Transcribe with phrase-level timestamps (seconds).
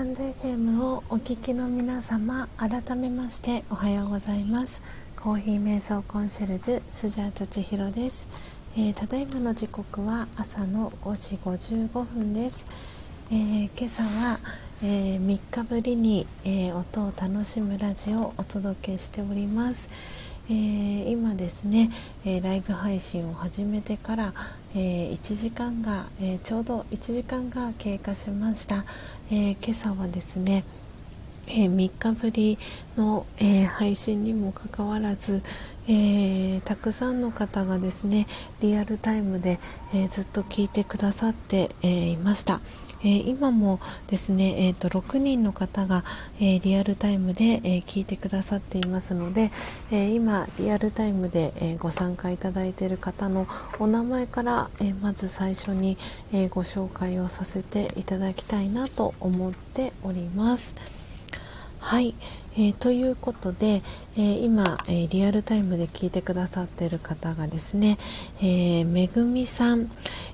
[0.00, 4.80] タンド FM をお聞きの皆様改めましておはようございます。
[5.14, 8.26] コーヒー瞑想コンシェルジュスジャータ千尋です、
[8.78, 12.64] えー、ただいまの時刻は朝の5時55分です、
[13.30, 14.38] えー、今朝は、
[14.82, 19.90] えー、3日ぶりに、え音を楽しむラジオをお届けしております、
[20.48, 21.90] えー、今ですね、
[22.24, 24.32] えー、ライブ配信を始めてから、
[24.74, 28.84] えー、1時間が、えちょうど1時間が経過しました、
[29.30, 30.62] え今朝はですね、
[31.48, 32.56] え3日ぶり
[32.96, 35.42] の、え配信にもかかわらず、
[35.88, 38.28] えたくさんの方がですね
[38.60, 39.58] リアルタイムで、
[39.92, 42.60] えずっと聞いてくださって、えいました、
[43.02, 46.04] えー、今もですね、えーと、6人の方が、
[46.38, 49.50] えー、リアルタイムで、えー、聞いてくださっていますので、
[49.90, 53.46] え今リアルタイムで、えご参加いただいている方の
[53.78, 55.96] お名前から、えまず最初に、
[56.32, 60.74] えご紹介をさせていただきたいなと思っております。
[61.80, 62.14] はい、
[62.60, 63.80] えー、ということで、
[64.18, 67.96] えー、今、えー、リアルタイムで聞いてくださっている方がですね、
[68.42, 69.90] えめぐみさん、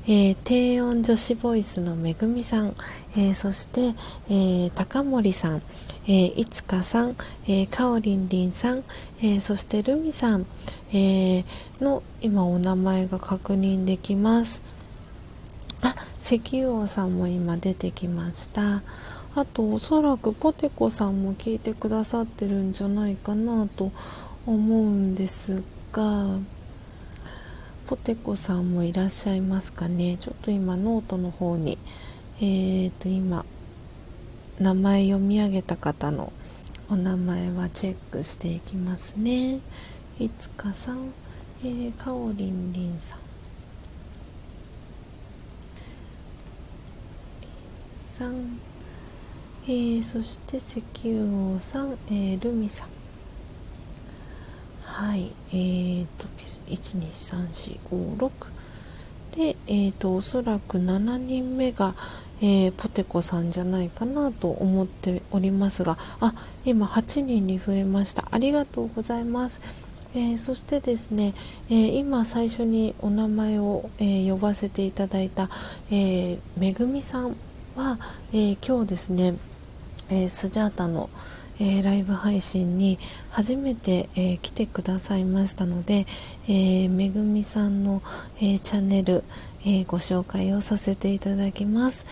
[0.09, 2.75] え低音女子ボイスのめぐみさん、
[3.17, 3.95] えそして、
[4.29, 5.63] え高森さん、
[6.09, 7.17] えいつかさん、
[7.47, 8.83] えかおりんりんさん、
[9.23, 10.47] えそしてるみさん、
[10.93, 11.45] え
[11.81, 14.63] の今お名前が確認できます。
[15.83, 18.83] あ石油王さんも今出てきました。
[19.37, 23.93] あとおそらくポテコさんも聞いてくださってるんじゃないかなと
[24.47, 25.63] 思うんです
[25.93, 26.39] が
[27.87, 30.17] ポテコさんもいらっしゃいますかね。
[30.17, 31.77] ちょっと今ノートの方に
[32.41, 33.45] えーと今
[34.59, 36.33] 名前読み上げた方の
[36.89, 39.61] お名前はチェックしていきますね。
[40.19, 41.13] いつかさん、
[41.63, 43.19] えー、かおりんりんさん。
[48.15, 48.59] さん
[49.69, 51.25] えー、そして石油
[51.57, 52.89] 王さん、えー、ルミさん。
[54.85, 56.27] はいえーと
[56.69, 58.31] 123456
[59.37, 61.97] でえーとおそらく7人目が、
[62.41, 65.99] えー、ポテコさんじゃないかなと思っておりますが。
[66.21, 66.33] あ
[66.65, 68.29] 今8人に増えました。
[68.31, 69.61] ありがとうございます。
[70.15, 71.35] えー、そしてですね、
[71.69, 75.51] えー、今最初にお名前を、え、呼ばせていただいた、
[75.91, 77.37] えめぐみさん
[77.75, 77.99] は、
[78.33, 79.35] え今日ですね
[80.09, 81.11] えー、スジャータの、
[81.59, 82.99] えー、ライブ配信に
[83.31, 86.07] 初めて、えー、来てくださいましたので、
[86.49, 88.03] えめぐみさんの、
[88.41, 89.25] えチャンネル、
[89.65, 92.07] えご紹介をさせていただきます、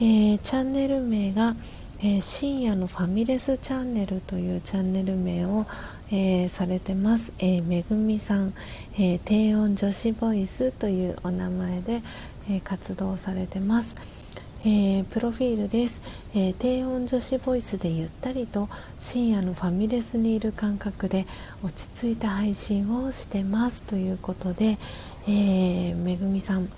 [0.00, 1.56] えチャンネル名が、
[2.02, 5.66] え深夜のファミレスチャンネルというチャンネル名を、
[6.10, 8.52] えされてます、えめぐみさん、
[8.98, 12.02] え低音女子ボイスというお名前で、
[12.50, 14.19] え活動されてます。
[14.62, 16.02] えー、プロフィールです、
[16.34, 21.26] えー、低音女子ボイスでゆったりと深夜のファミレスにいる感覚で
[21.64, 23.82] 落ち着いた配信をしてます。
[23.82, 24.78] ということで、
[25.26, 26.68] えー、めぐみさん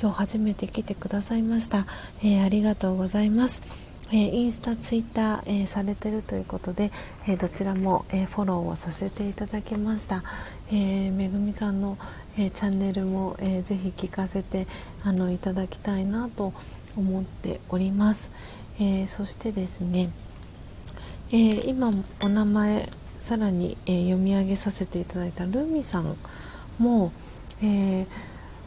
[0.00, 1.86] 今日初めて来てくださいました、
[2.22, 3.62] えありがとうございます。
[4.10, 6.90] えー、インスタ、ツイッター、えー、されてるということで、
[7.26, 10.22] えー、どちらも、えフォローをさせていただきました、
[10.72, 11.98] えめぐみさんの、
[12.38, 14.66] えチャンネルも、えー、ぜひ聞かせて
[15.02, 16.54] あのいただきたいなと思
[16.98, 18.30] 思っております、
[18.78, 20.10] えー、そしてですね、
[21.30, 21.92] えー、今
[22.22, 22.88] お名前
[23.22, 26.16] さらに、えー、読み上げさせていただいたルミさん
[26.78, 27.12] も、
[27.62, 28.06] え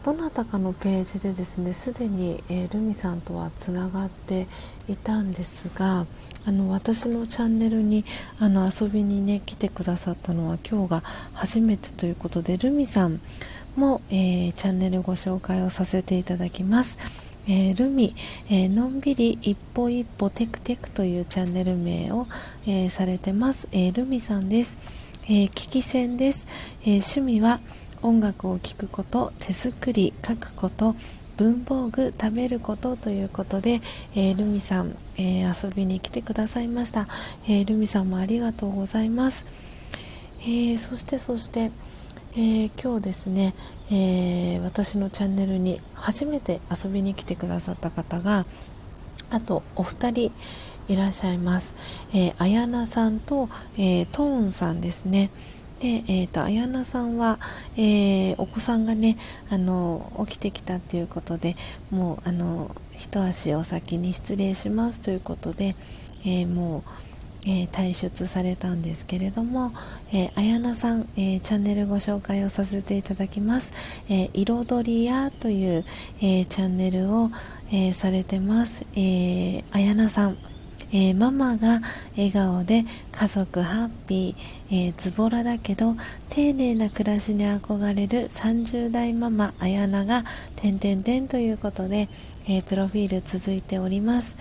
[0.03, 4.47] どなたかのページでですねすでに、えルミさんとはつながって
[4.87, 6.05] いたんですが
[6.45, 8.03] あの私のチャンネルに
[8.39, 11.03] あの遊びにね来てくださったのは今日が
[11.33, 13.21] 初めてということでルミさん
[13.75, 16.97] も、えー、チャンネルご紹介をさせていただきます。
[17.47, 18.15] えー、ルミ、
[18.49, 22.27] えー、のんびり一歩一歩テクテクというチャンネル名を、
[22.65, 24.77] えー、されてます、えルミさんです、
[25.25, 26.45] え聞き戦です、
[26.85, 27.59] え趣味は
[28.01, 30.95] 音楽を聴くこと手作り書くこと
[31.37, 33.81] 文房具食べることということで、
[34.15, 37.07] えルミさん、え遊びに来てくださいました、
[37.49, 39.45] えルミさんもありがとうございます、
[40.47, 41.71] えそしてそして
[42.33, 43.53] えー、今日ですね、
[43.91, 48.45] えー、私のチャンネルに初めて遊びに来てくださった方が
[49.29, 50.31] あとお二人
[50.87, 51.75] いらっしゃいます、
[52.13, 55.29] えー、あやなさんと、えー、トーンさんですね。
[55.81, 57.39] で、えーと、あやなさんは、
[57.75, 59.17] えー、お子さんがね
[59.49, 61.55] あの起きてきたということで
[61.89, 65.75] もうあの一足お先に失礼しますということで、
[66.23, 67.10] え、もう
[67.47, 69.73] えー、退出されたんですけれども、
[70.13, 73.73] えー、綾菜さん、えー、チャンネルご紹介をさせていただきます、
[74.09, 75.85] えー、彩り屋という、
[76.21, 77.31] えチャンネルを、
[77.71, 80.37] えされてます、えー、綾菜さん、
[80.93, 81.81] え、ママが
[82.17, 85.95] 笑顔で家族ハッピー、え、ズボラだけど
[86.29, 90.25] 丁寧な暮らしに憧れる30代ママ綾菜が
[90.57, 92.09] 「てんてんてん」ということで、
[92.47, 94.35] え、プロフィール続いております。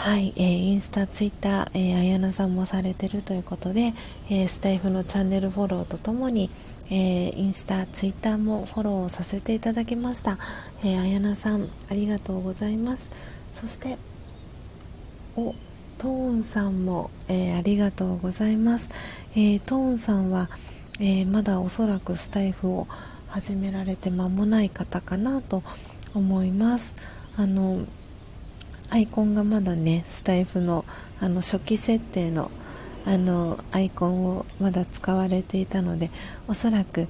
[0.00, 3.92] はい、えー、インスタ、ツイッター、えー、綾菜さんもされてるということで、
[4.30, 6.48] えー、スタイフのチャンネルフォローとともに、
[6.86, 10.38] えー、インスタ、ツイッターもフォローさせていただきました。
[10.82, 13.10] えー、綾菜さん、ありがとうございます。
[13.52, 13.98] そして、
[15.36, 15.54] お
[15.98, 18.88] トーンさんも、え、ありがとうございます、
[19.36, 20.48] え、トーンさんは、
[20.98, 22.88] え、まだおそらくスタイフを
[23.28, 25.62] 始められて間もない方かなと
[26.14, 26.94] 思います
[27.36, 27.84] あの
[28.90, 30.84] アイコンがまだねスタイフの
[31.20, 32.50] あの初期設定の
[33.06, 36.10] あのアイコンをまだ使われていたので
[36.48, 37.08] おそらく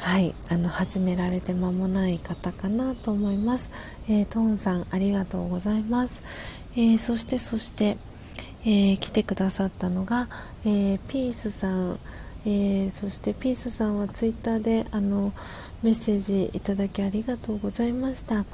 [0.00, 3.70] はいあの始められて間もない方かなと思います、
[4.08, 6.22] えー、トーンさんありがとうございます、
[6.74, 7.98] えー、そしてそして、
[8.62, 10.28] えー、来てくださったのが、
[10.64, 11.98] えピースさん、
[12.46, 15.32] えそしてピースさんはツイッターであの
[15.82, 18.46] メッセージいただきありがとうございました、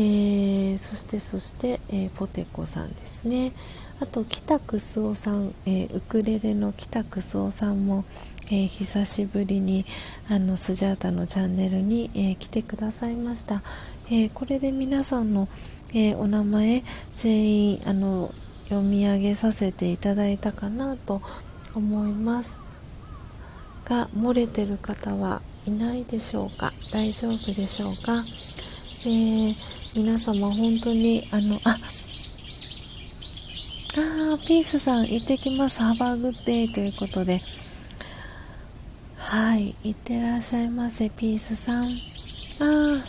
[0.00, 3.52] えそしてそして、えポテコさんですね。
[4.00, 8.04] あと北くすおさん、えウクレレの北くすおさんも、
[8.50, 9.84] え、久しぶりに
[10.30, 13.62] あのスジャータのチャンネルに、え、来てくださいました、
[14.08, 15.48] え、これで皆さんの、
[15.92, 16.84] えお名前
[17.16, 18.32] 全員あの
[18.68, 21.20] 読み上げさせていただいたかなと
[21.74, 22.60] 思います。
[23.84, 26.72] が漏れてる方はいないでしょうか？
[26.92, 28.22] 大丈夫でしょうか、
[29.06, 31.78] え皆様本当にあのあ
[33.94, 35.82] あピースさん行ってきます。
[35.82, 37.40] ハバーグッデイということで。
[39.16, 41.84] はいいってらっしゃいませピースさん。
[41.84, 43.04] ああ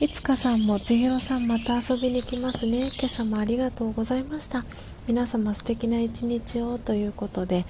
[0.00, 2.90] いつかさんも千尋さんまた遊びに来ますね。
[2.98, 4.64] 今朝もありがとうございました。
[5.06, 7.64] 皆様素敵な一日をということで。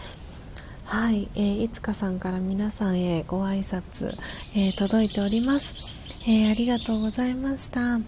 [0.84, 4.10] はい、えー、いつかさんから皆さんへご挨拶、
[4.56, 5.74] えー、届いております、
[6.26, 8.00] えー、ありがとうございました、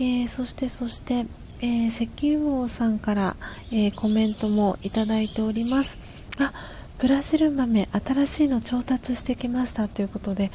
[0.00, 1.26] えそしてそして
[1.60, 3.36] え石油王さんから、
[3.70, 5.98] えコメントもいただいております。
[6.38, 6.54] あ
[6.98, 9.88] ブラジル豆新しいの調達してきました。
[9.88, 10.50] ということで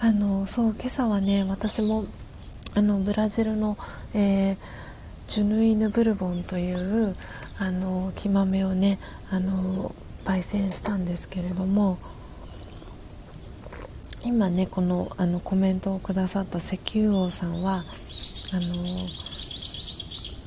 [0.00, 2.04] あのそう今朝はね私も
[2.74, 3.78] あのブラジルの、
[4.12, 4.56] えー、
[5.28, 7.14] ジュヌイヌブルボンという
[7.58, 8.98] あの木豆をね
[9.30, 11.98] あの焙煎したんですけれども
[14.24, 17.82] 今ねこのあのコメントをくださった石油王さんは
[18.52, 18.62] あの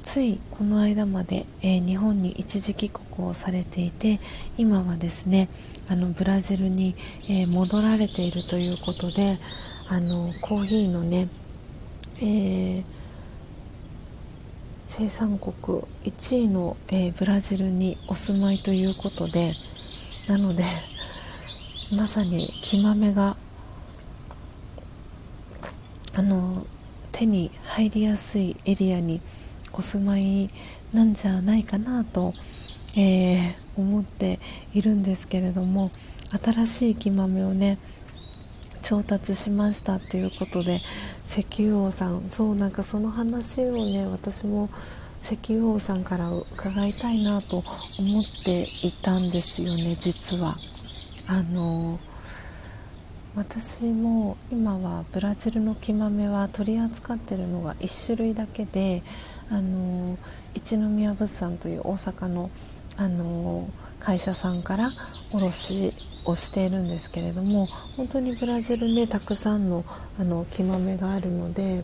[0.04, 4.20] ついこの間まで、えー、日本に一時帰国をされていて
[4.58, 5.48] 今はですね
[5.88, 6.96] あのブラジルに、
[7.30, 9.40] えー、戻られているということで
[9.90, 11.30] あのコーヒーのね、
[12.18, 12.84] えー、
[14.88, 15.54] 生産国
[16.04, 19.54] 1位の、えブラジルにお住まいということで
[20.28, 20.66] なので
[21.96, 23.38] まさに木豆が
[26.16, 26.68] あの
[27.24, 29.22] 手に入りやすいエリアに
[29.72, 30.50] お住まい
[30.94, 32.34] なんじゃないかなと、
[32.98, 34.40] えー、思って
[34.74, 35.92] いるんですけれども
[36.44, 37.78] 新しい木豆をね
[38.82, 40.82] 調達しましたということで
[41.26, 44.70] 石油王さんそうなんかその話をね私も
[45.24, 50.54] 石油王さんから伺いたいなと思っていたんですよね実は。
[51.30, 51.98] あの
[53.36, 59.02] 私も今はブラジルの木豆は取り扱ってるのが1種類だけで
[59.50, 60.18] あの
[60.54, 62.52] 一宮物産という大阪の
[62.96, 63.68] あの
[64.00, 64.88] 会社さんから
[65.34, 65.92] 卸
[66.26, 67.66] をしているんですけれども
[67.98, 69.84] 本当にブラジルでたくさんの
[70.20, 71.84] あの木豆があるので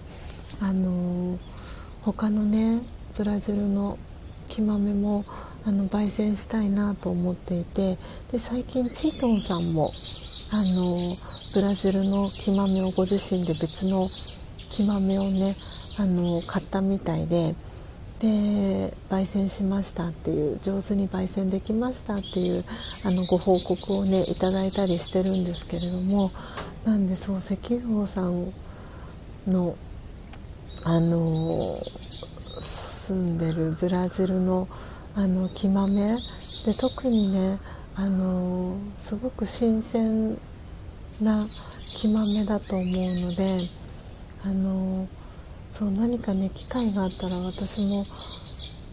[0.61, 1.39] あの
[2.03, 2.81] 他のね
[3.17, 3.97] ブラジルの
[4.49, 5.25] 木豆も
[5.65, 7.97] あの焙煎したいなと思っていて
[8.31, 9.91] で最近チートンさんも
[10.51, 14.07] あのブラジルの木豆をご自身で別の
[14.69, 15.55] 木豆をね
[15.99, 17.55] あの買ったみたいで
[18.19, 22.63] で焙煎しましたっていう上手に焙煎できましたっていう
[23.05, 26.29] あのご報告をねいただいたりしてるんですけれども
[26.85, 28.53] なんでそう石油王さん
[29.47, 29.75] の
[30.83, 34.67] あの住んでるブラジルの
[35.15, 36.15] あの木豆
[36.65, 37.57] で特にね
[37.95, 40.37] あのすごく新鮮
[41.21, 41.45] な
[41.97, 43.51] 木豆だと思うので
[44.43, 45.07] あの
[45.73, 48.05] そう何かね機会があったら私も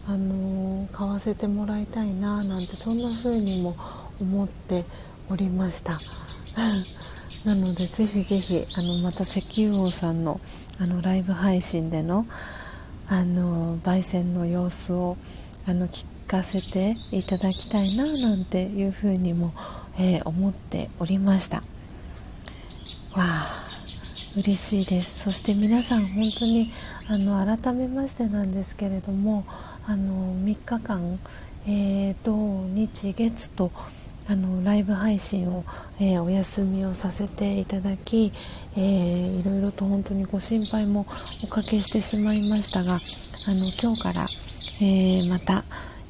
[0.07, 3.75] あの買わせてもらいたいななんてそんな風にも
[4.21, 4.85] 思って
[5.29, 5.99] おりました。
[7.45, 10.39] なのでぜひぜひあのまた石油王さんの
[10.79, 12.25] あのライブ配信での
[13.09, 15.17] あの焙煎の様子を
[15.65, 19.53] あの聞かせていただきたいななんていうふうにも、
[19.97, 21.63] えー、思っておりました。
[23.19, 23.57] あ
[24.35, 25.23] 嬉しいです。
[25.23, 26.71] そして皆さん本当に
[27.09, 29.45] あの改めましてなんですけれども
[29.87, 31.19] あの3日間、
[31.65, 32.35] えー、土
[32.67, 33.71] 日月と
[34.29, 35.63] あのライブ配信を、
[35.99, 38.31] えー、お休みをさせていただき、
[38.75, 41.07] えー、いろいろと本当にご心配も
[41.43, 44.25] おかけしてしまいましたがあの今日から、
[44.81, 45.63] えー、また、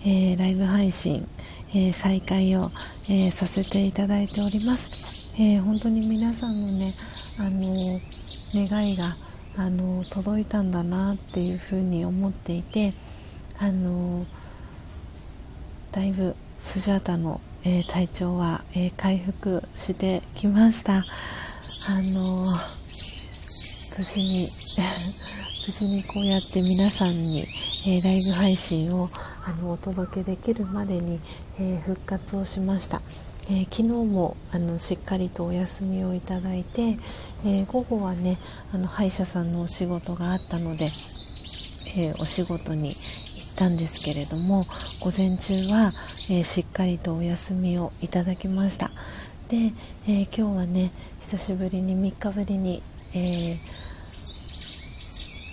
[0.04, 1.28] えライブ配信、
[1.76, 2.70] え再開を、
[3.08, 5.07] えさせていただいております、
[5.40, 6.94] え本当に皆さんのね
[7.40, 8.00] あの
[8.54, 9.16] 願いが
[9.58, 12.94] あの届いたんだなっていうふうに思っていて
[13.60, 14.26] あの
[15.92, 20.94] だいぶスジャータのえ、体調は、え、回復してきました。
[20.94, 21.02] あ
[22.02, 22.42] の
[23.98, 24.48] 無事に
[25.68, 27.46] 無事にこうやって皆さんに、
[27.88, 29.10] え、ライブ配信を
[29.44, 31.20] あのお届けできるまでに、
[31.60, 33.02] え復活をしました、
[33.50, 36.98] え昨日もあのしっかりとお休みをいただいて、
[37.46, 38.38] え午後はね
[38.74, 40.90] あの歯医者さんのお仕事があったので、
[41.98, 44.66] えお仕事に行ったんですけれども
[45.00, 45.92] 午前中は、
[46.30, 48.92] え、しっかりとお休みをいただきました。
[49.48, 49.72] で、
[50.10, 50.92] え、今日はね
[51.22, 52.84] 久しぶりに3日ぶりに、
[53.16, 53.56] え、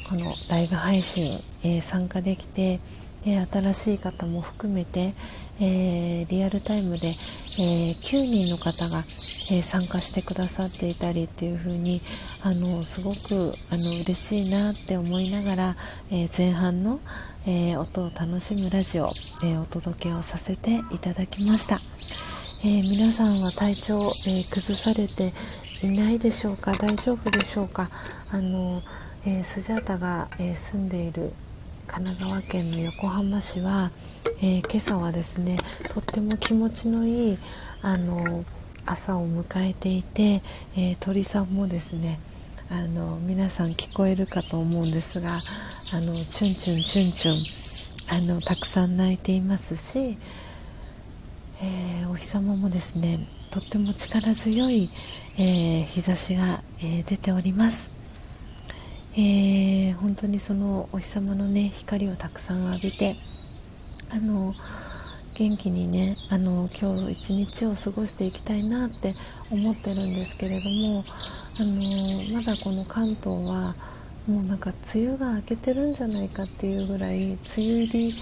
[0.08, 2.80] このライブ配信、え参加できて
[3.24, 5.14] で新しい方も含めて、
[5.60, 7.14] えリアルタイムで、
[7.58, 9.04] え9人の方が、
[9.52, 12.00] え参加してくださっていたりっていう風に
[12.42, 15.76] あのすごくあの嬉しいなって思いながら、
[16.10, 17.00] え前半の
[17.46, 19.10] え、音を楽しむラジオ、
[19.44, 21.78] え、お届けをさせていただきました、
[22.64, 25.34] え、皆さんは体調、え崩されて
[25.82, 26.72] いないでしょうか？
[26.72, 27.90] 大丈夫でしょうか？
[28.30, 28.82] あの、
[29.26, 31.34] えスジャータが、え住んでいる
[31.86, 33.90] 神奈川県の横浜市は、
[34.42, 35.58] え今朝はですね
[35.92, 37.38] とっても気持ちのいい
[37.82, 38.44] あの
[38.86, 40.42] 朝を迎えていて、
[40.76, 42.18] え鳥さんもですね
[42.70, 47.64] あの皆さん聞こえるかと思うんですがあのチュンチュンチュンチュン
[48.16, 50.18] あのたくさん泣いていますし、
[51.62, 54.88] えー、お日様もですねとっても力強い、
[55.38, 57.90] えー、日差しが、えー、出ております、
[59.16, 63.16] え本当にそのお日様のね光をたくさん浴びて
[64.10, 64.54] あの
[65.36, 69.14] 元気にねあの今日一日を過ごしていきたいなって
[69.50, 71.04] 思ってるんですけれども
[71.60, 73.74] あのまだこの関東は
[74.26, 78.14] もうなんか梅雨が明けてるんじゃないかっていうぐらい梅雨入り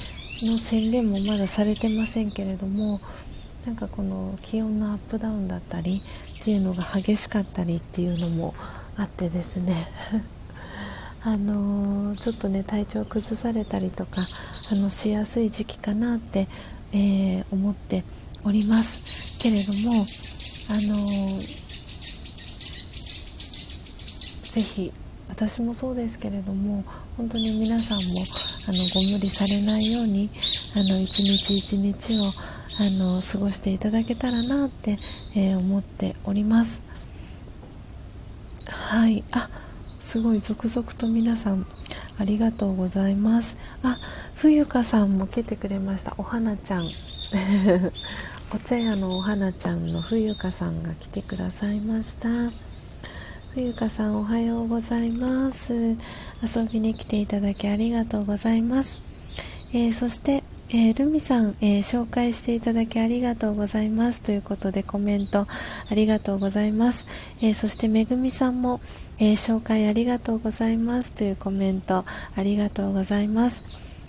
[0.48, 2.98] の宣言もまだされてませんけれども
[3.66, 6.02] なんかこの気温のアップダウンだったり
[6.40, 8.54] っていうのが激しかったりっていうのも
[8.96, 9.88] あってですね。
[11.24, 14.26] あの、ちょっとね体調崩されたりとか
[14.70, 16.48] あのしやすい時期かなって、
[16.92, 18.04] えー、思って
[18.44, 19.40] おります。
[19.42, 21.62] けれどもあのー
[24.52, 24.92] ぜひ
[25.30, 26.84] 私もそうですけれども
[27.16, 28.02] 本当に皆さんも
[28.68, 30.28] あのご無理されないように
[30.76, 32.24] あの一日一日を
[32.78, 34.98] あの過ごしていただけたらなって、
[35.34, 36.82] えー、思っております。
[38.66, 39.24] はい。
[39.32, 39.48] あ
[40.12, 41.64] すごい続々と皆さん
[42.18, 43.56] ありがとうございます。
[43.82, 43.98] あ
[44.34, 46.12] 冬香さんも来てくれました。
[46.18, 46.84] お花ちゃん。
[48.52, 52.28] お茶屋のお花ちゃんの冬香さんが来てくださいました。
[53.54, 55.72] 冬香さんおはようございます。
[55.72, 55.96] 遊
[56.70, 59.00] びに来ていただきありがとうございます、
[59.72, 64.20] えー、そして、えー、ルミさん、えー、紹介していただきありがとうございます。
[64.20, 65.46] ということでコメント
[65.90, 67.06] ありがとうございます、
[67.40, 68.82] えそしてめぐみさんも、
[69.18, 71.12] え紹介ありがとうございます。
[71.12, 72.04] というコメント
[72.36, 73.62] ありがとうございます、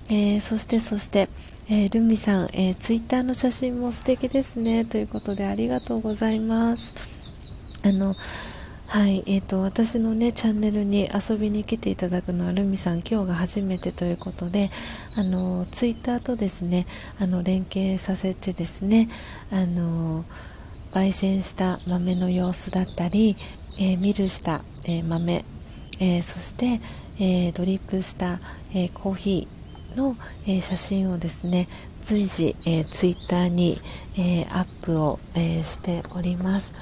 [0.09, 1.29] えそしてそして
[1.69, 4.83] えー、ルミさん、えー、ツイッターの写真も素敵ですね。
[4.83, 7.79] ということでありがとうございます。
[7.83, 8.15] あの
[8.87, 14.69] はい、えーと、私の、ね、チャンネルに遊びに来ていただくのはルミさん今日が初めてということで
[15.15, 16.85] あのツイッターとですね
[17.17, 19.09] あの連携させてですね
[19.51, 20.25] あの
[20.91, 23.35] 焙煎した豆の様子だったり、
[23.77, 25.45] えー、ミルした、えー、豆、
[25.99, 26.81] えー、そして、
[27.19, 28.39] えドリップした、
[28.73, 30.17] えコーヒーの、
[30.47, 31.67] え写真をですね
[32.03, 33.79] 随時、えツイッターに、
[34.17, 36.73] えアップを、えしております。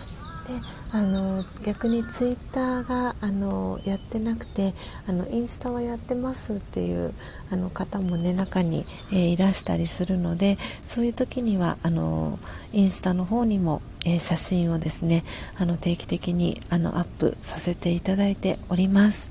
[0.47, 0.53] で
[0.93, 4.73] あの逆にツイッターがあのやってなくて
[5.07, 7.13] あのインスタはやってますっていう
[7.51, 12.39] あの方も、ね、中に、えー、いらしたりするのでそういう時にはあの
[12.73, 15.23] インスタの方にも、えー、写真をですね
[15.57, 19.29] あの定期的にあのアップさせていただいております。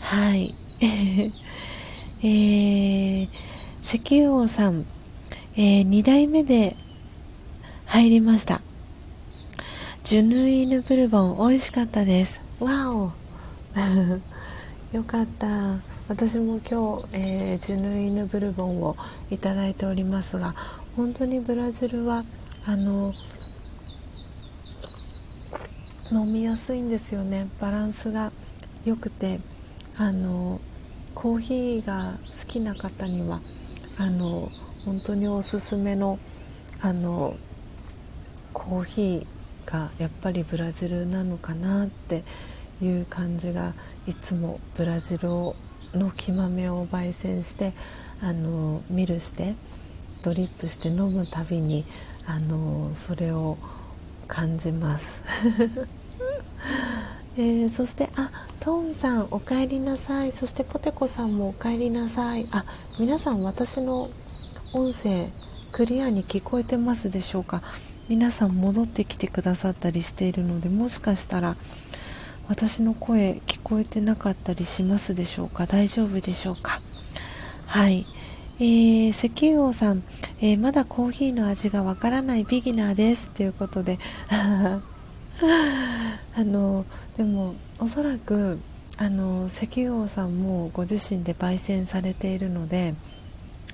[0.00, 0.54] はい、
[2.22, 3.28] えー
[3.90, 4.84] 石油王さん、
[5.56, 6.76] えー、2代目で
[7.86, 8.60] 入りました。
[10.04, 12.42] ジュヌイヌブルボン美味しかったです。
[12.60, 13.12] わお。
[14.94, 15.78] よかった。
[16.06, 18.94] 私も今日、えー、ジュヌイヌブルボンを
[19.30, 20.54] いただいておりますが
[20.94, 22.24] 本当にブラジルは
[22.66, 23.14] あの
[26.12, 27.48] 飲みやすいんですよね。
[27.60, 28.32] バランスが
[28.84, 29.40] 良くて。
[30.00, 30.60] あの
[31.12, 33.40] コーヒーが好きな方には
[33.98, 34.38] あの
[34.84, 36.20] 本当におすすめの
[36.80, 37.36] あの
[38.52, 42.22] コーヒーがやっぱりブラジルなのかなって
[42.80, 43.74] いう感じが
[44.06, 47.72] いつもブラジルの木豆を焙煎して
[48.22, 49.56] あのミルして
[50.22, 51.84] ドリップして飲むたびに
[52.24, 53.58] あのそれを
[54.28, 55.20] 感じます。
[57.36, 58.30] えー、そしてあ
[58.60, 60.32] トーンさんおかえりなさい。
[60.32, 62.46] そしてポテコさんもおかえりなさい。
[62.52, 62.64] あ
[62.98, 64.10] 皆さん私の
[64.72, 65.28] 音声
[65.72, 67.62] クリアに聞こえてますでしょうか？
[68.08, 71.56] 皆さん戻ってきてくださったりしているのでもしかしたら
[72.48, 75.66] 私の声聞こえてなかったりしますでしょうか？
[75.66, 76.80] 大丈夫でしょうか？
[77.66, 78.06] はい。
[78.60, 80.02] えー、石油王さん、
[80.40, 84.80] えー、まだコーヒーの味がわからないビギナーですということで あ
[86.36, 86.84] の
[87.16, 88.58] でもおそらく
[88.96, 92.94] あの石油王さんもご自身で焙煎されているので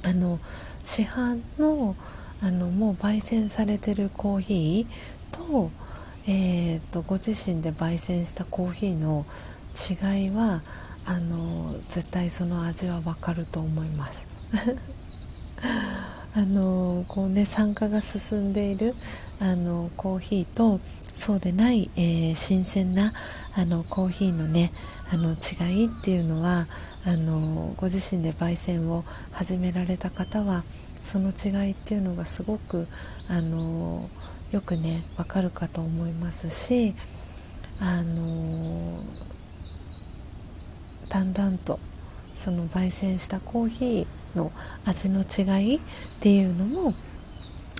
[0.02, 0.38] あの
[0.82, 1.96] 市販の
[2.42, 5.70] あのもう焙煎されているコーヒーと,、
[6.26, 9.24] えーと、ご自身で焙煎したコーヒーの
[9.74, 10.60] 違いは
[11.06, 14.33] あの絶対その味は分かると思います。
[16.36, 18.94] あのこうね酸化が進んでいる
[19.40, 20.80] あのコーヒーと
[21.14, 23.12] そうでない、えー、新鮮な
[23.54, 24.72] あのコーヒーのね
[25.10, 26.66] あの違いっていうのは
[27.04, 30.64] あのご自身で焙煎を始められた方は
[31.02, 32.86] その違いっていうのがすごく
[33.28, 34.08] あの
[34.50, 36.94] よくねわかるかと思いますし
[37.80, 39.00] あの
[41.08, 41.78] だんだんと
[42.36, 44.52] その焙煎したコーヒーの
[44.84, 45.80] 味の違いっ
[46.20, 46.94] ていうのも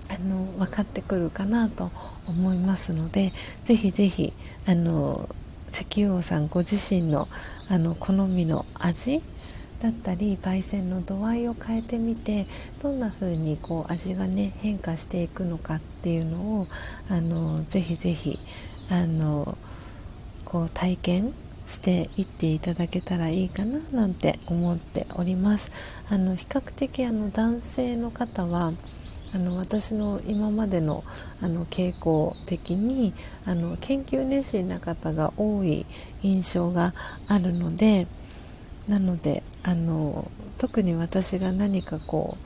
[0.09, 1.91] あの分かってくるかなと
[2.29, 3.33] 思いますので
[3.65, 4.33] ぜひぜひ
[4.67, 5.29] あの
[5.71, 7.29] 石油王さんご自身の
[7.69, 9.23] あの好みの味
[9.81, 12.47] だったり焙煎の度合いを変えてみて
[12.83, 16.67] どんな風にこう味がね変化していくのかっていうのを
[17.11, 18.39] あのぜひぜひ
[18.89, 19.59] あの
[20.45, 21.35] こう体験
[21.67, 25.71] していっていただけたらいいかななんて思っております。
[26.09, 28.73] あの比較的あの男性の方は
[29.35, 31.03] あの私の今までの
[31.41, 33.13] あの傾向的に
[33.45, 35.87] あの研究熱心な方が多い
[36.23, 36.95] 印象が
[37.27, 38.07] あるので
[38.87, 42.37] なのであの特に私が何かこ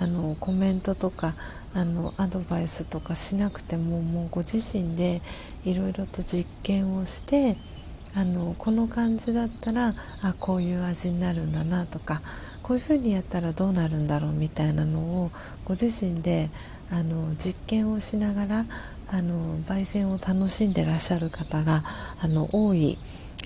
[0.00, 1.34] うあのコメントとか
[1.72, 5.22] あのアドバイスとかしなくてももうご自身で
[5.64, 7.56] いろいろと実験をして
[8.16, 12.20] あのこの感じだったらあこういう味になるんだなとか
[12.62, 15.30] こういう風にやったらどうなるんだろうみたいなのを
[15.64, 16.48] ご自身で
[16.90, 18.66] あの実験をしながら
[19.08, 21.82] あの焙煎を楽しんでらっしゃる方が
[22.20, 22.96] あの多い、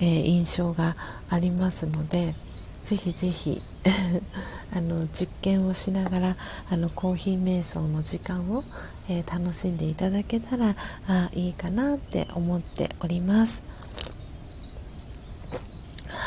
[0.01, 0.95] えー、印象が
[1.29, 2.35] ありますので
[2.83, 3.61] ぜひぜひ
[4.73, 6.37] あの実験をしながら
[6.69, 8.63] あのコーヒー瞑想の時間を、
[9.09, 10.75] えー、楽しんでいただけたら
[11.07, 13.68] あいいかなって思っております。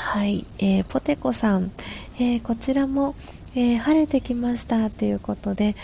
[0.04, 1.72] はい、えー、ポテコさん、
[2.16, 3.14] えー、こちらも、
[3.54, 4.90] えー、晴れてきました。
[4.90, 5.74] ということで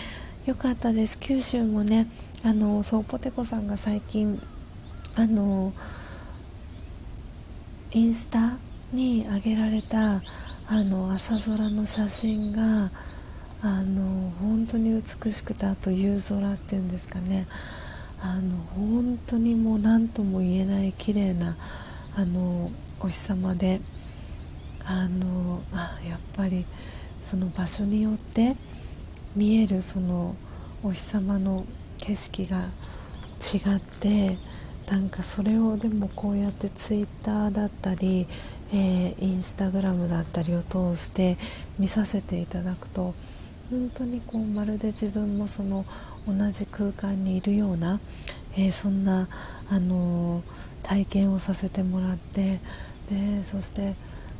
[0.45, 1.17] よかったです。
[1.17, 2.05] 九州もね
[2.43, 4.39] あのそうポテコさんが最近
[5.15, 5.73] あの
[7.91, 8.57] インスタ
[8.93, 10.21] に上げられた
[10.67, 12.91] あの朝空の写真が
[13.63, 17.47] あの本当に美しくてあと夕空っていうんですかね。
[18.21, 21.55] あの本当にもう何とも言えない綺麗な
[22.15, 22.69] あの
[22.99, 23.81] お日様で
[24.89, 26.65] あのあやっぱり
[27.29, 28.55] その場所によって
[29.35, 30.35] 見えるその
[30.83, 31.63] お日様の
[31.99, 34.35] 景色が違って
[34.89, 38.25] なんかそれをでもこうやってツイッターだったり、
[38.73, 41.37] えー、インスタグラムだったりを通して
[41.77, 43.13] 見させていただくと
[43.69, 45.85] 本当にこうまるで自分もその
[46.27, 47.99] 同じ空間にいるような、
[48.57, 49.27] えー、そんな、
[49.69, 50.43] あのー、
[50.81, 52.59] 体験をさせてもらって
[53.11, 53.93] でそして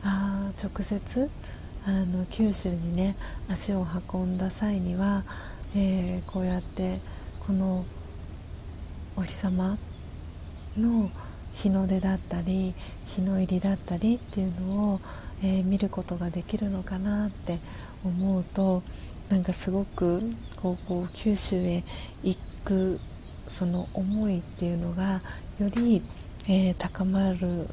[0.03, 1.30] あ直接？
[1.85, 3.15] あの九州にね
[3.49, 5.23] 足を運んだ際には、
[5.76, 6.99] えー、こうやって
[7.39, 7.85] この
[9.15, 9.77] お日様
[10.77, 11.09] の
[11.53, 12.73] 日の出だったり
[13.07, 15.01] 日の入りだったりっていうのを、
[15.41, 17.59] えー、見ることができるのかなって
[18.05, 18.84] 思うと
[19.30, 20.21] なんかすごく
[20.57, 21.84] こうこう九州へ
[22.23, 22.99] 行く
[23.47, 25.21] その思いっていうのが
[25.59, 26.01] より、
[26.47, 27.67] えー、高まる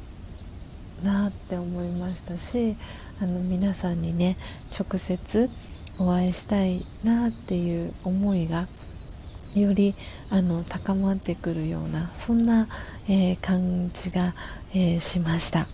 [1.03, 2.77] なって思いましたし
[3.21, 4.37] あの皆さんにね
[4.79, 5.49] 直接
[5.99, 8.67] お会いしたいなっていう思いが
[9.55, 9.95] より
[10.29, 12.69] あの高まってくるようなそんな、
[13.09, 14.35] えー、感じが、
[14.75, 15.67] えー、しました。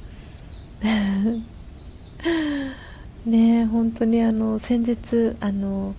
[3.26, 5.94] ね本当にあの先日あの、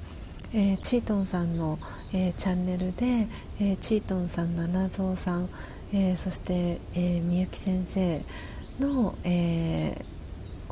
[0.54, 1.78] えー、チートンさんの、
[2.14, 3.28] えチャンネルで、
[3.60, 5.50] えチートンさん七蔵さん、
[5.94, 8.22] えそして、えみゆき先生
[8.80, 9.96] の、え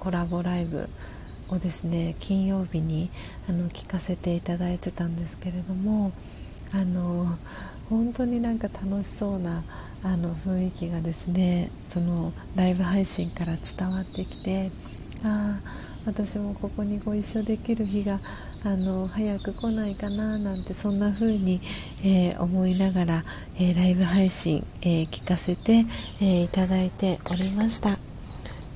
[0.02, 0.90] コラボライブ
[1.49, 3.11] をですね金曜日に
[3.48, 6.11] あの聞かせていただいてたんですけれども
[6.73, 7.38] あの
[7.88, 9.64] 本当になんか楽しそうな
[10.02, 14.72] あの雰囲気がですねそのライブ配信から伝わってきて
[15.23, 18.19] ああ私もここにご一緒できる日が
[18.64, 21.61] あの早く来ないかななんてそんな風に、
[22.03, 23.23] えー、思いながら、
[23.57, 25.84] えー、ライブ配信、えー、聞かせて、
[26.22, 27.99] えいただいておりました、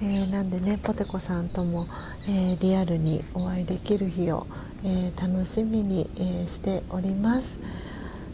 [0.02, 1.88] えなんでねポテコさんとも、
[2.30, 4.46] えリアルにお会いできる日を、
[4.84, 7.60] え楽しみに、えしております。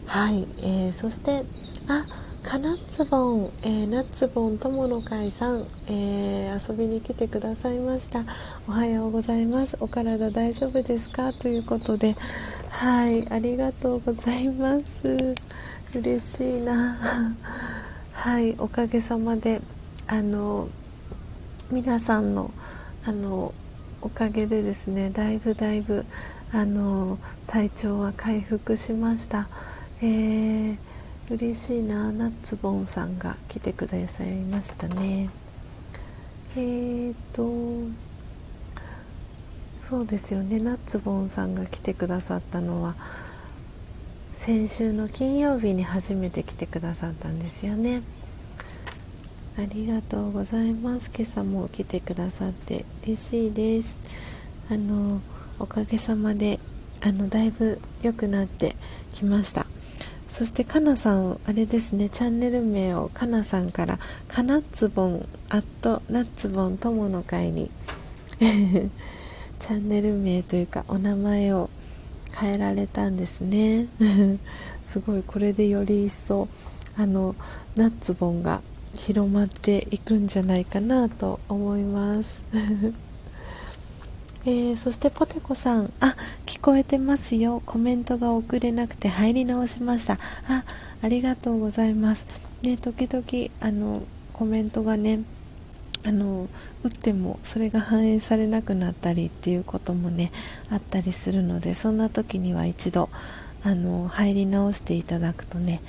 [0.06, 1.42] はい、えー、そして
[1.88, 2.04] あ
[2.42, 8.24] かなつぼん、えー、ナッツボン友の会さん、えー、遊びに来てくださいました。
[8.68, 9.76] おはようございます。
[9.80, 11.32] お体大丈夫ですか？
[11.32, 12.14] ということで
[12.68, 15.36] はいありがとうございます。
[15.94, 17.34] 嬉しいな。
[18.12, 19.62] はいおかげさまで
[20.06, 20.68] あの
[21.70, 22.50] 皆さんの
[23.06, 23.54] あの
[24.02, 26.04] おかげでですねだいぶだいぶ
[26.52, 29.48] あの体調は回復しました。
[30.02, 30.76] えー、
[31.32, 35.30] 嬉しいなナッツボンさんが来てくださいましたね。
[36.54, 37.90] えーと
[39.80, 40.58] そうですよね。
[40.58, 42.94] ナッツボンさんが来てくださったのは
[44.34, 48.02] 先週の金曜日に初めて来てくださったんですよね。
[49.58, 51.10] ありがとうございます。
[51.14, 53.96] 今朝も来てくださって嬉しいです。
[54.70, 55.22] あの
[55.58, 56.60] おかげさまで
[57.00, 58.76] あのだいぶ良くなって
[59.14, 59.66] きました。
[60.32, 63.98] そしてかなさんあれですねチャンネル名をかなさんから
[64.28, 67.70] かなつぼんアットナッツボン友の会に
[68.40, 71.68] チャンネル名というかお名前を
[72.34, 73.88] 変えられたんですね。
[74.86, 76.48] すごいこれでより一層
[76.96, 77.36] あの
[77.76, 78.62] ナッツボンが
[78.94, 82.42] 広まっていくんじゃないかなと思います。
[84.44, 86.16] えー、そしてポテコさん、あ、
[86.46, 87.62] 聞こえてますよ。
[87.64, 90.14] コメントが送れなくて入り直しました。
[90.48, 90.64] あ、
[91.00, 92.26] ありがとうございます。
[92.62, 94.02] ね、時々、あの、
[94.32, 95.20] コメントがね、
[96.04, 96.48] あの、
[96.82, 100.32] 打ってもそれが反映されなくなったりっていうこともね、
[100.70, 103.10] あったりするので、そんな時には一度、
[103.62, 105.80] あの、入り直していただくとね、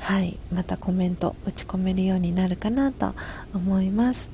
[0.00, 3.14] はい、またコメント打ち込めるようになるかなと
[3.54, 4.30] 思います。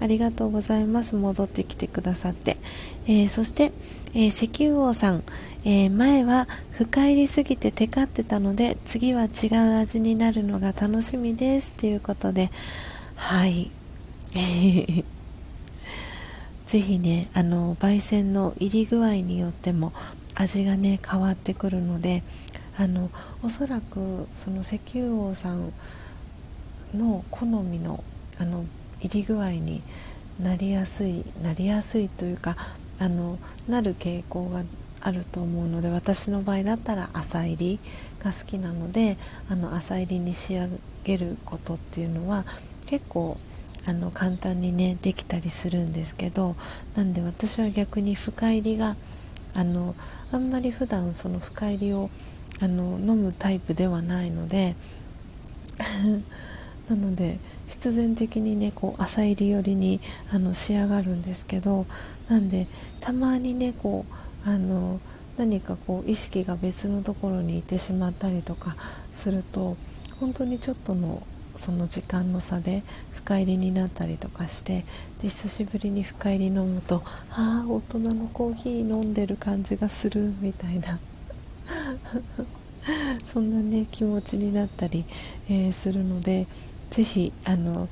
[0.00, 2.56] ありがとうございます戻ってきてくださって、
[3.08, 3.72] えー、そして、
[4.14, 5.24] えー、石油王さん、
[5.64, 12.50] えー、前は深入りすぎてテカってたので次は違う味になるのが楽しみですということで。
[13.16, 13.70] はい。
[16.66, 19.94] ぜひねあの焙煎の入り具合によっても
[20.34, 22.22] 味がね変わってくるので
[22.76, 23.10] あの
[23.42, 25.72] おそらくその石油王さん
[26.94, 28.04] の好みの
[28.38, 28.66] あの
[29.00, 29.82] 入り具合に
[30.38, 32.56] なりやすいなりやすいというか
[32.98, 33.38] あの
[33.68, 34.62] なる傾向が
[35.00, 37.78] あると思うので私の場合だったら朝入り
[38.22, 39.16] が好きなので
[39.48, 40.68] あの朝入りに仕上
[41.04, 42.44] げることっていうのは
[42.86, 43.38] 結構
[43.86, 46.56] あの簡単にねできたりするんですけど
[46.96, 48.96] なんで私は逆に深入りが
[49.54, 49.94] あの
[50.32, 52.10] あんまり普段その深入りを
[52.60, 54.74] あの飲むタイプではないので
[56.88, 57.38] なので
[57.68, 60.00] 必然的にねこう浅入り寄りに
[60.32, 61.86] あの仕上がるんですけど
[62.28, 62.66] なんで
[63.00, 64.04] たまにねこ
[64.44, 65.00] うあの
[65.36, 68.76] 何かこう意識が別のところにいてしまったりとか
[69.12, 69.76] すると
[70.20, 71.22] 本当にちょっとの
[71.54, 72.82] その時間の差で
[73.12, 74.84] 深入りになったりとかして
[75.22, 80.98] で久しぶりに深入り飲むとああ大人のコーヒー飲んでる感じがするみたいな。
[83.32, 85.04] そんなね気持ちになったり、
[85.48, 86.46] えー、するので
[86.90, 87.88] ぜひあの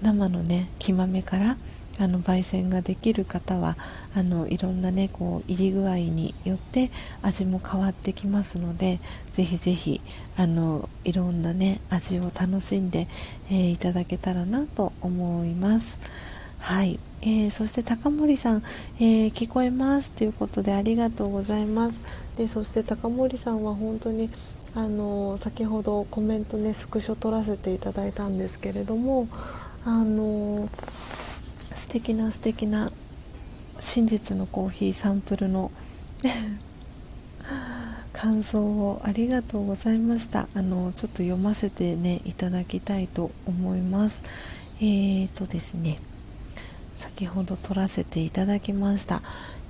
[0.00, 1.56] 生のね木豆から
[1.98, 3.76] あの焙煎ができる方は
[4.14, 6.90] あのいろんなねこう入り具合によって
[7.22, 8.98] 味も変わってきますので
[9.32, 10.00] ぜひぜひ
[10.36, 13.08] あのいろんなね味を楽しんで、
[13.50, 15.98] えー、いただけたらなと思います。
[16.58, 18.62] はい、えー、そして高森さん、
[19.00, 22.00] えー、聞こえますということでありがとうございます。
[22.36, 24.30] でそして高森さんは本当に
[24.74, 29.28] あの先ほどコメントねスクショ取らせていただいたんですけれども
[29.84, 30.68] あの
[31.92, 32.90] 敵な素敵な
[33.78, 35.70] 真実のコーヒーサンプルの
[38.14, 40.48] 感想をありがとうございました。
[40.54, 44.22] あのちょっと読ませてねいただきたいと思います。
[44.80, 45.98] えーとですね
[46.96, 49.22] 先ほど撮らせていただきました、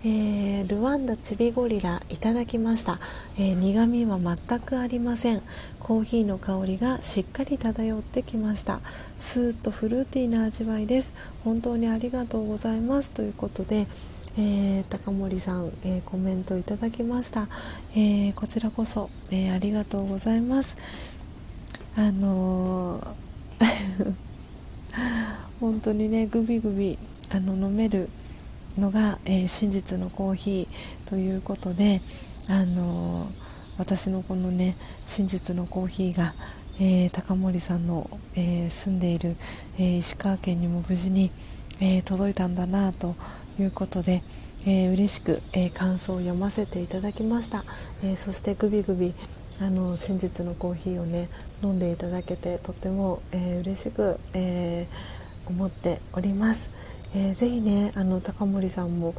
[0.05, 2.99] えー、ルワンダチビゴリラいただきました、
[3.39, 5.43] えー、苦味は全くありません。
[5.79, 8.81] コーヒーの香りがしっかり漂ってきました。
[9.21, 11.15] スーッとフルーティーな味わいです。
[11.45, 13.11] 本当にありがとうございます。
[13.11, 13.87] ということで
[14.39, 17.49] えー、高森さん、え、コメントいただきました、
[17.95, 20.75] え、こちらこそ、えありがとうございます。
[21.95, 23.07] あの
[25.61, 26.99] 本当にねグビグビ
[27.31, 28.09] あの飲める
[28.79, 32.01] のが、え真実のコーヒーということで
[32.49, 33.31] あの
[33.79, 36.35] 私のこのね真実のコーヒーが、
[36.81, 39.37] え高森さんの、え住んでいる、
[39.79, 41.31] え石川県にも無事に、
[41.81, 43.15] え届いたんだなと
[43.59, 44.23] いうことで、
[44.65, 47.65] えー、嬉しく、えー、感想を読ませていただきました、
[48.05, 49.13] えー、そしてグビグビ
[49.61, 51.29] あの真実のコーヒーをね
[51.63, 56.71] 飲んでいただけてとても、えー、嬉しく、えー、思っております、
[57.15, 59.15] えー、ぜひねあの高森さんも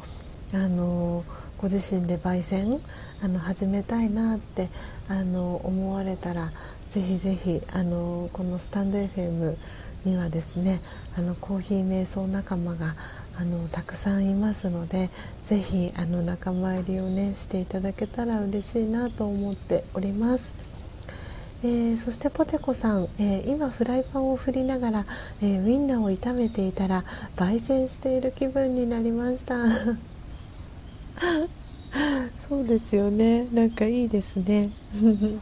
[0.52, 1.24] あの
[1.58, 2.80] ご自身で焙煎
[3.22, 4.68] あの始めたいなって
[5.08, 6.52] あの思われたら
[6.90, 9.56] ぜひぜひあのこのスタンド FM
[10.04, 10.80] にはですね
[11.16, 12.94] あのコーヒー瞑想仲間が
[13.36, 15.10] あのたくさんいますので
[15.44, 20.63] ぜひあの仲間入りをねしていただけたら嬉しいなと思っております。
[21.64, 25.06] えー、そしてポテコさん、えー、今フライパンを振りながら、
[25.40, 27.04] えー、ウインナーを炒めていたら
[27.36, 29.54] 焙煎している気分になりました。
[32.46, 33.46] そうですよね。
[33.50, 34.72] なんかいいですね。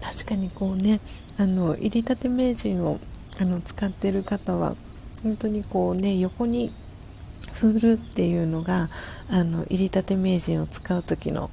[0.00, 1.00] 確かにこうね
[1.36, 3.00] あの入りたて名人を
[3.40, 4.76] あの使ってる方は
[5.24, 6.72] 本当にこうね横に
[7.54, 8.90] 振るっていうのが
[9.28, 11.50] あの入りたて名人を使う時の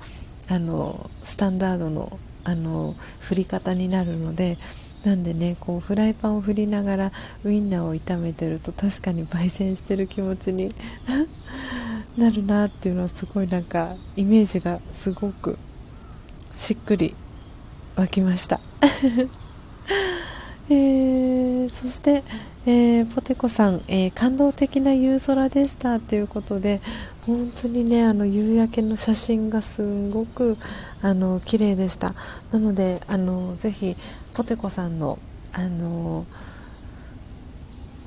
[0.50, 4.58] あのスタンダードのあの振り方になるので
[5.04, 7.12] なんでねこうフライパンを振りながら
[7.44, 10.70] ウインナーを炒めてると確かに焙煎してる気持ちに
[12.18, 15.58] なるなっていうのはすごいなんかイメージがすごく
[16.58, 17.16] しっくり
[17.96, 18.60] 湧きました。
[20.70, 22.24] えー、そして、
[22.66, 26.80] えー、ポテコさん、えー、感動的な夕空でしたということで
[27.26, 30.58] 本当にねあの夕焼けの写真がすごく
[31.02, 32.16] あの綺麗でした。
[32.52, 33.96] なのであのぜひ
[34.34, 35.20] ポテコさんの
[35.54, 36.26] あの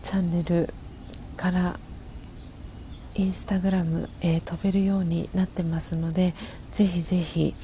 [0.03, 0.73] チャンネル
[1.37, 1.79] から
[3.15, 6.35] インスタグラム、え、飛べるようになってますので
[6.73, 7.55] ぜひぜひ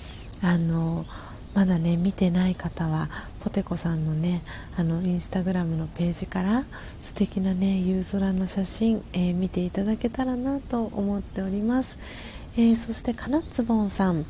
[0.41, 1.05] あの
[1.55, 3.11] まだね見てない方は
[3.43, 4.43] ポテコさんのね
[4.77, 6.65] あのインスタグラムのページから
[7.03, 11.99] 素敵なね夕空の写真、えー、見ていただけたらなと思っております、
[12.57, 14.25] えー、そしてかなつぼんさん。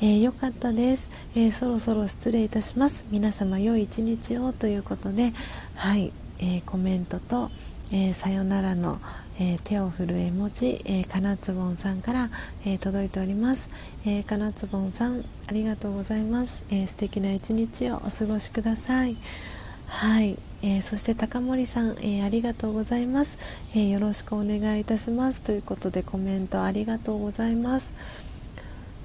[0.00, 3.04] えー、よかったです、えー、そろそろ失礼いたします。
[3.10, 5.32] 皆様良い一日をということで
[5.76, 7.50] はい、えー、コメントと、
[7.92, 8.98] えさよならの、
[9.38, 12.30] えー、手を振る絵文字、えー、かなつぼんさんから、
[12.64, 13.68] えー、届いております、
[14.06, 19.16] えー、かなつぼんさんありがとうございます、えー、素敵な一日をお過ごしください。
[19.86, 23.38] はい、えー、そして高森さん、えー、ありがとうございます、
[23.74, 25.40] えー、よろしくお願いいたします。
[25.40, 27.92] ということでコメントありがとうございます。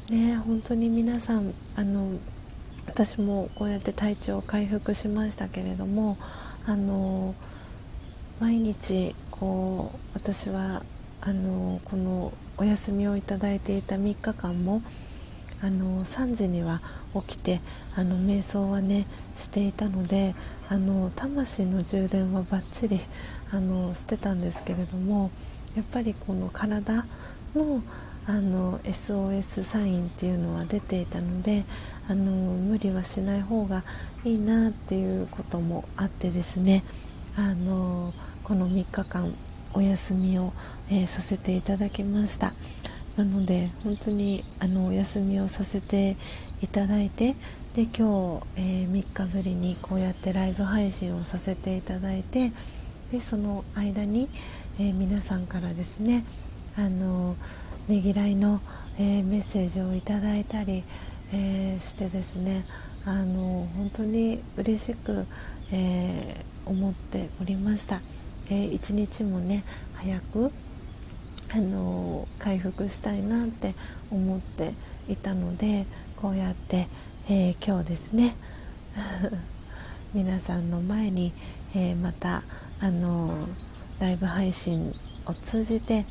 [0.09, 2.17] ね本当に皆さんあの
[2.87, 6.17] 私もこうやって体調を回復しましたけれども
[6.65, 7.35] あの
[8.39, 10.83] 毎日こう私は
[11.21, 14.81] あのこのお休みをいただいていた3日間も
[15.61, 16.81] あの3時には
[17.13, 17.61] 起きて
[17.95, 19.05] あの瞑想はね
[19.35, 20.35] していたので
[20.69, 23.01] あの魂の充電はバッチリ
[23.51, 25.31] あのしてたんですけれども
[25.75, 27.05] やっぱりこの体
[27.55, 27.81] の
[28.25, 31.63] あの SOS サインっていうのは出ていたので
[32.07, 33.83] あの無理はしない方が
[34.23, 36.83] いいなっていうこともあってですね
[37.35, 39.33] あのこの3日間
[39.73, 40.53] お休みを、
[40.89, 42.53] えー、させていただきました。
[43.15, 46.15] なので本当にあのお休みをさせて
[46.61, 47.35] いただいて
[47.73, 48.01] で今日、
[48.55, 52.53] えー、3日ぶりにこうやってライブ配信をさせていただいて
[53.11, 54.29] でその間に、
[54.79, 56.23] えー、皆さんからですね
[56.77, 57.35] あの
[57.89, 58.61] ねぎらいの、
[58.99, 60.83] えメッセージをいただいたり、
[61.33, 62.63] えしてですね
[63.03, 65.25] あの本当に嬉しく、
[65.71, 68.01] え思っておりました。
[68.49, 69.63] えー、一日もね
[69.95, 70.51] 早く、
[71.51, 73.73] あの回復したいなって
[74.11, 74.73] 思って
[75.07, 75.85] いたので
[76.15, 76.87] こうやって、
[77.27, 78.35] えー、今日ですね
[80.13, 81.33] 皆さんの前に、
[81.75, 82.43] え、また、
[82.79, 83.47] あの
[83.99, 84.93] ライブ配信
[85.25, 86.05] を通じて、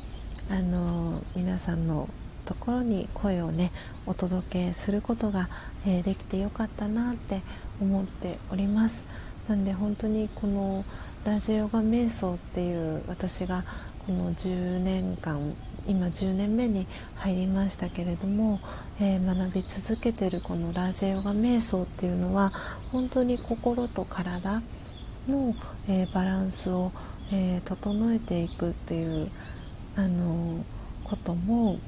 [0.49, 2.09] あの皆さんの
[2.45, 3.71] ところに声をね
[4.07, 5.49] お届けすることが、
[5.85, 7.41] えー、できてよかったなって
[7.79, 9.03] 思っております
[9.49, 10.85] なんで本当にこの
[11.25, 13.63] ラジオガ瞑想っていう私が
[14.05, 15.55] この10年間
[15.87, 16.85] 今10年目に
[17.15, 18.59] 入りましたけれども、
[18.99, 22.51] えー、学び続けてるこのラジオガ瞑想っていうのは
[22.91, 24.61] 本当に心と体
[25.27, 25.55] の、
[25.87, 26.91] えー、バランスを、
[27.33, 29.31] えー、整えていくっていう
[29.95, 30.63] あの
[31.03, 31.79] ことも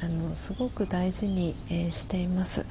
[0.00, 2.64] あのすごく大事に、え、しています。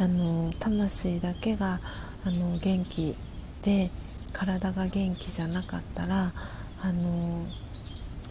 [0.00, 1.78] あの魂だけが
[2.26, 3.14] あの元気
[3.62, 3.90] で
[4.32, 6.32] 体が元気じゃなかったら
[6.82, 7.44] あの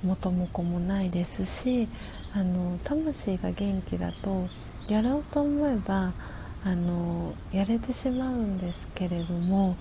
[0.04, 1.88] 元も子もないですし
[2.34, 4.48] あの魂が元気だと
[4.88, 6.12] やろうと思えば
[6.64, 9.76] あのやれてしまうんですけれども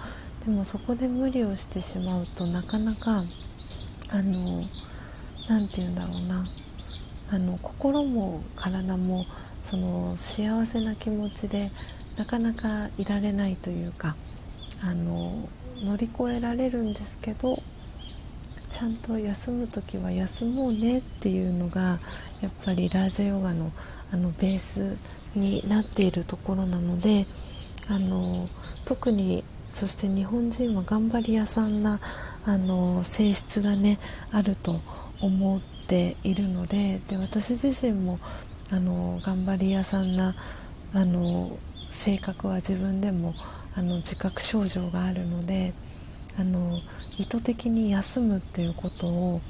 [0.45, 3.23] でもそこで無理をしてしまうとなかなか
[4.09, 4.63] あの
[5.49, 6.45] 何て言うんだろうな
[7.33, 9.27] あの心も体も
[9.63, 11.71] その幸せな気持ちで
[12.17, 14.17] なかなかいられないというか
[14.83, 15.49] あの
[15.83, 17.63] 乗り越えられるんですけど
[18.71, 21.99] ちゃんと休む時は休もうねっていうのが
[22.41, 23.73] やっぱりラージャヨガの
[24.13, 24.97] あのベース
[25.35, 27.27] になっているところなので
[27.89, 28.47] あの
[28.85, 32.01] 特にそして日本人は頑張り屋さんな
[32.45, 33.99] あの性質がね
[34.33, 34.81] あると
[35.21, 38.19] 思っているのでで私自身も
[38.73, 40.35] あの頑張り屋さんな
[40.93, 41.57] あの
[41.91, 43.35] 性格は自分でも
[43.75, 45.73] あの自覚症状があるので
[46.39, 46.79] あの
[47.19, 49.41] 意図的に休むっていうことを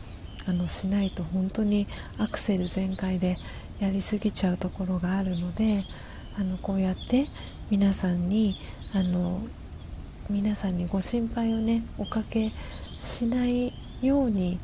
[0.47, 1.87] あのしないと本当に
[2.19, 3.37] アクセル全開で
[3.81, 5.83] やりすぎちゃうところがあるので
[6.39, 7.27] あのこうやって
[7.71, 8.57] 皆さんに
[8.95, 9.41] あの
[10.29, 12.51] 皆さんにご心配をねおかけ
[13.01, 13.73] しない
[14.03, 14.59] ように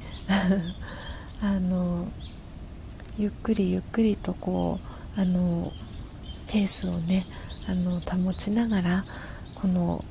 [1.43, 2.09] あの
[3.19, 4.81] ゆっくりゆっくりとこ
[5.17, 5.73] うあの
[6.49, 7.25] ペースをね
[7.69, 9.05] あの保ちながら
[9.57, 10.05] この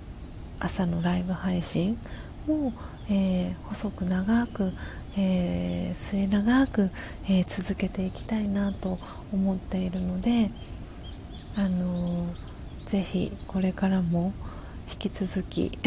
[0.59, 1.99] 朝のライブ配信
[2.47, 2.73] も、
[3.09, 4.73] えー、細く長く、
[5.15, 6.89] えー、末長く、
[7.29, 8.97] えー、続けていきたいなと
[9.31, 10.49] 思っているので、
[11.55, 12.27] あのー、
[12.87, 14.33] ぜひこれからも
[14.91, 15.71] 引き続き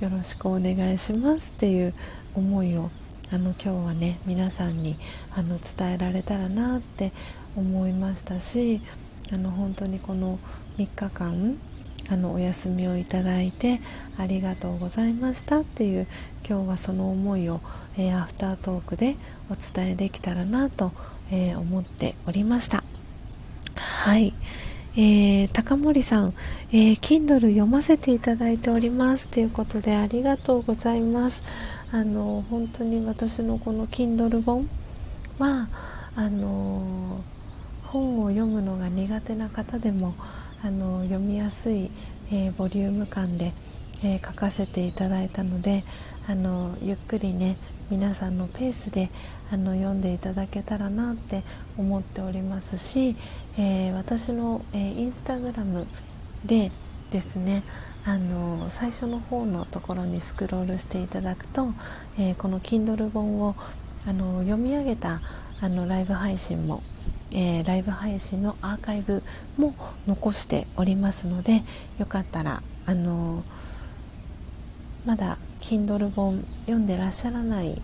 [0.00, 1.94] よろしくお願いしますっていう
[2.36, 2.90] 思いを
[3.32, 4.96] あの今日はね皆さんに
[5.34, 7.10] あの伝えられたらなって
[7.56, 8.80] 思いましたし
[9.32, 10.38] あの本当にこの
[10.78, 11.58] 3日間
[12.08, 13.80] あのお休みをいただいて
[14.16, 16.06] ありがとうございましたっていう
[16.48, 17.60] 今日はその思いを、
[17.96, 19.16] えー、アフタートークで
[19.50, 20.92] お伝えできたらなと、
[21.32, 22.84] えー、思っておりました。
[23.76, 24.32] はい、
[24.96, 26.34] えー、高森さん、
[26.72, 31.42] え Kindle 読ませていただいておりますということでありがとうございます。
[31.90, 34.68] あの本当に私のこの Kindle 本
[35.38, 35.68] は
[36.14, 37.24] あの
[37.84, 40.14] 本を読むのが苦手な方でも
[40.62, 41.90] あの読みやすい、
[42.32, 43.52] えー、ボリューム感で、
[44.02, 45.84] えー、書かせていただいたので
[46.28, 47.56] あのゆっくりね
[47.90, 49.08] 皆さんのペースで
[49.52, 51.42] あの読んでいただけたらなって
[51.78, 53.16] 思っておりますし、
[53.56, 55.86] えー、私の、えー、インスタグラム
[56.44, 56.70] で
[57.10, 57.62] ですね
[58.04, 61.68] あの最初の方のところにスクロールしていただくと、
[62.18, 63.54] えー、この Kindle 本を
[64.06, 65.20] あの読み上げた
[65.60, 66.82] あのライブ配信も
[67.32, 69.22] えー、ライブ配信のアーカイブ
[69.56, 69.74] も
[70.06, 71.62] 残しておりますので
[71.98, 73.44] よかったら、あのー、
[75.06, 77.80] まだ Kindle 本読んでらっしゃらない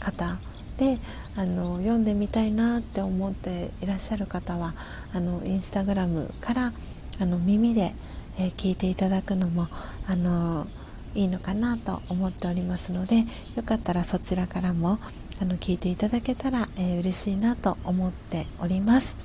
[0.00, 0.38] 方
[0.78, 0.98] で、
[1.36, 4.74] あのー、読んでみたいなって思っていらっしゃる方は
[5.12, 6.72] あのインスタグラムから
[7.20, 7.94] あの耳で、
[8.36, 9.68] え聞いていただくのも、
[10.08, 10.66] あの
[11.14, 13.24] いいのかなと思っておりますので
[13.54, 14.98] よかったらそちらからも
[15.40, 19.16] あの聞いていただけたら、えー、嬉しいなと思っております。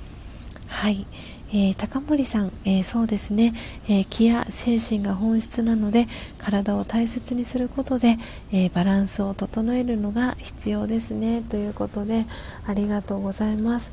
[0.67, 1.05] はい、
[1.51, 3.53] えー、高森さん、えー、そうですね、
[3.87, 6.07] えー、気や精神が本質なので
[6.37, 8.17] 体を大切にすることで、
[8.51, 11.41] えバランスを整えるのが必要ですね。
[11.41, 12.25] ということで
[12.65, 13.91] ありがとうございます。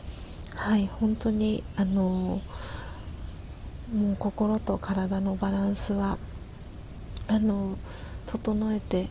[0.54, 0.86] はい。
[0.86, 2.40] 本当にあの
[3.94, 6.18] もう心と体のバランスは
[7.28, 7.76] あの
[8.26, 9.08] 整えて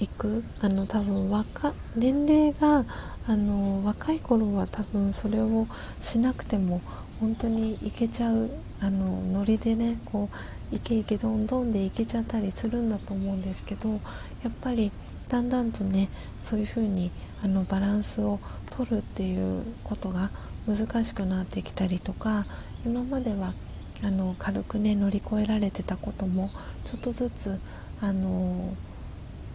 [0.00, 0.42] いく？
[0.60, 2.84] あの多分若年齢が
[3.26, 5.66] あの若い頃は多分それを
[6.00, 6.80] しなくても
[7.20, 8.50] 本当にいけちゃう
[8.80, 10.30] あのノリでねこ
[10.72, 13.96] うイケイケどんどんでいけちゃったりするんだと思うんですけどや
[14.48, 14.90] っぱり
[15.28, 16.08] だんだんとね
[16.42, 17.10] そういう風に
[17.42, 18.40] あにバランスを
[18.70, 20.30] 取るっていうことが
[20.66, 22.46] 難しくなってきたりとか
[22.86, 23.52] 今までは
[24.02, 26.50] あの軽くね乗り越えられてたことも
[26.84, 27.58] ちょっとずつ
[28.00, 28.74] あの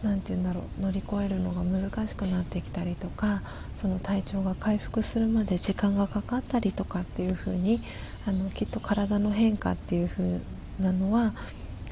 [0.06, 3.42] 何て言うんだろう乗り越えるのが難しくなってきたりとか
[3.82, 7.82] その体調が回復するまで時間がかかったりとかっていう風に
[8.26, 10.40] あにきっと体の変化っていう風
[10.80, 11.34] なのは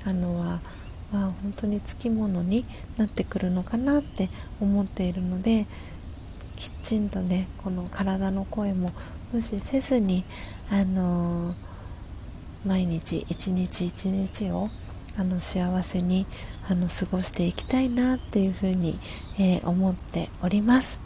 [0.04, 0.60] あのは
[1.12, 2.64] は本当につきものに
[2.96, 4.30] なってくるのかなって
[4.60, 5.66] 思っているので
[6.56, 8.92] きちんとねこの体の声も
[9.32, 10.24] 無視せずに
[10.70, 11.54] あのー、
[12.64, 14.70] 毎日一日一日を
[15.16, 16.26] あの幸せに
[16.68, 18.98] あの過ごしていきたいなっていうふうに、
[19.38, 21.00] えー、思っております。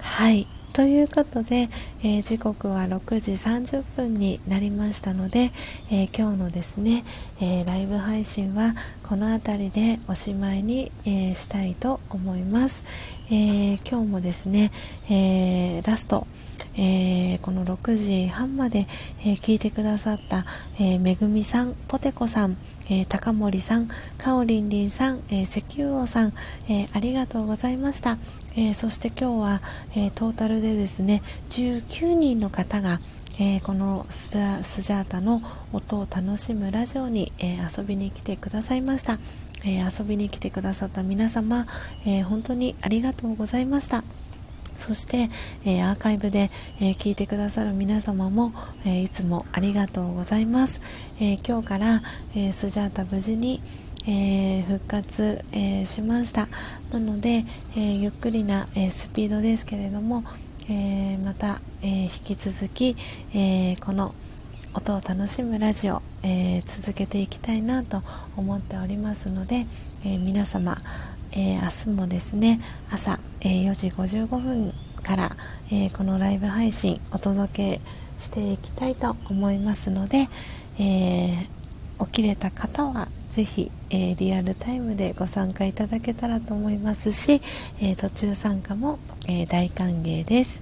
[0.00, 1.68] はいということで、
[2.04, 5.50] えー、時刻は6時30分になりましたので、
[5.90, 7.04] えー、今日のですね、
[7.40, 8.74] えー、ライブ配信は
[9.08, 12.84] この辺りでおしまいに、えしたいと思います、
[13.30, 14.70] え今日もですね、
[15.08, 16.26] えラスト
[16.76, 18.86] えー、この6時半まで、
[19.22, 20.44] えー、聞いてくださった、
[20.78, 22.56] えー、めぐみさん、ポテコさん、
[22.88, 26.34] えー、高森さん、かおりんりんさん、え石油王さん、
[26.68, 28.18] えありがとうございました、
[28.56, 29.62] えそして今日は、
[29.96, 33.00] えトータルでですね19人の方が、
[33.40, 35.42] えこのスジャータの
[35.72, 39.20] 音を楽しむラジオに、え遊びに来てくださいました、
[39.64, 41.66] え遊びに来てくださった皆様、
[42.04, 44.02] え本当にありがとうございました。
[44.76, 45.28] そして、
[45.64, 46.50] え、アーカイブで、
[46.80, 48.52] え、聞いてくださる皆様も、
[48.84, 50.80] え、いつもありがとうございます、
[51.20, 52.02] え今日から、
[52.34, 53.60] えスジャータ無事に、
[54.06, 56.48] えー復活、えしました。
[56.92, 57.44] なので、
[57.76, 60.24] えゆっくりな、えスピードですけれども、
[60.70, 62.96] えまた、え引き続き、
[63.34, 64.14] えこの
[64.74, 68.02] 音を楽しむラジオ、え続けていきたいなと
[68.36, 69.66] 思っておりますので、
[70.04, 70.78] え皆様
[71.32, 75.36] え、明日もですね朝、えー、4時55分から、
[75.70, 77.80] え、このライブ配信お届け
[78.20, 80.28] していきたいと思いますので、
[80.78, 81.46] え
[82.00, 87.40] 起きれた方はぜひ、えリアルタイムでご参加いただけたらと思いますし、
[87.80, 88.98] え途中参加も、
[89.28, 90.60] え大歓迎です。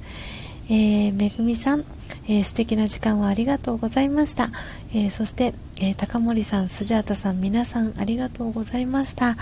[0.68, 1.84] えめぐみさん、
[2.26, 4.50] えー、素敵な時間をありがとうございました、
[4.92, 9.36] えー、そして、えー、高森さん、スジャータさん皆さんありがとうございました、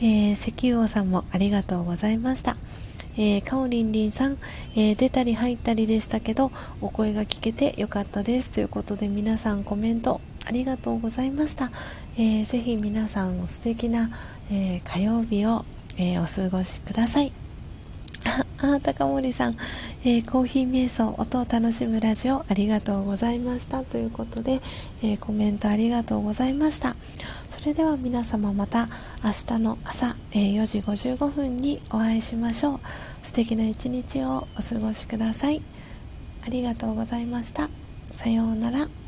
[0.00, 2.56] え石油王さんもありがとうございました。
[3.18, 4.38] えー、かおりんりんさん、
[4.74, 8.50] えー、出たり入ったりでしたけどお声が聞けてよかったです。
[8.50, 11.70] ということで皆さんコメントありがとうございました、
[12.20, 14.10] えー、ぜひ皆さん素敵な、
[14.52, 15.64] え火曜日を、
[15.96, 17.32] えお過ごしください。
[18.60, 19.56] あ高森さん、
[20.04, 23.84] えー、コーヒー瞑想音を楽しむラジオありがとうございました。
[23.84, 24.60] ということで、
[25.02, 26.94] えー、コメントありがとうございました。
[27.48, 28.90] それでは皆様また
[29.24, 32.80] 明日の朝、えー、4時55分にお会いしましょう。
[33.22, 35.62] 素敵な一日をお過ごしください。
[36.46, 37.70] ありがとうございました。
[38.14, 38.99] さようなら。